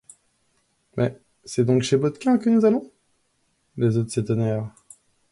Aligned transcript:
Mais 0.97 1.15
c'est 1.45 1.63
donc 1.63 1.83
chez 1.83 1.95
Baudequin 1.95 2.39
que 2.39 2.49
nous 2.49 2.65
allons?» 2.65 2.91
Les 3.77 3.97
autres 3.97 4.09
s'étonnèrent. 4.11 4.71